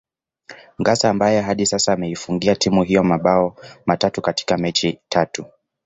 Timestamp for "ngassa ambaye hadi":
0.81-1.65